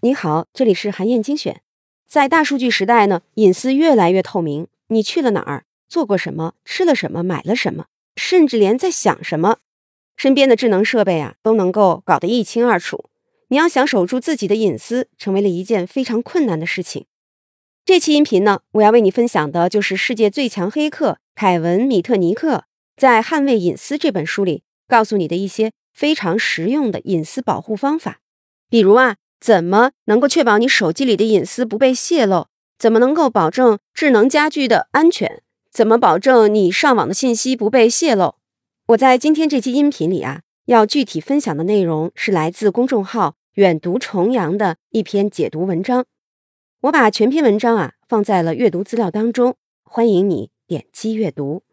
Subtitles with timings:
[0.00, 1.60] 你好，这里是韩燕精选。
[2.06, 4.68] 在大数据时代呢，隐私越来越透明。
[4.88, 9.58] 你去了哪儿，做过什么，吃了什么，买了什么，甚至连在想什么，
[10.16, 13.10] 身边的智能设备啊，都能够搞得一清二楚。
[13.48, 17.06] 你要想守住自己的隐私，成为了一件非常困难的事情。
[17.84, 22.64] 这期音频呢，我要为你分享的就是世界最强黑客凯文·米特尼克
[22.96, 28.20] 在《捍卫隐私》这本书里告诉你的一些非常实用的隐私保护方法，
[28.70, 29.16] 比如啊。
[29.40, 32.46] 怎么能够确保你手机里的隐私不被泄露？
[32.76, 35.44] 怎么能够保证智能家居的安全？
[35.70, 38.34] 怎么保证你上网的信息不被泄露？
[38.88, 46.04] 我在今天这期音频里啊，要具体分享的内容是来自公众号“远读重阳”的一篇解读文章。
[46.80, 51.67] 我把全篇文章啊放在了阅读资料当中，欢迎你点击阅读。